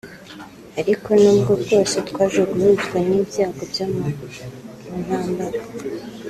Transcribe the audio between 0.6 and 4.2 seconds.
ariko n’ubwo bwose twaje guhuzwa n’ibyago byo mu